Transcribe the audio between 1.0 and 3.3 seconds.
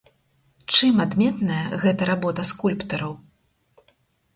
адметная гэта работа скульптараў?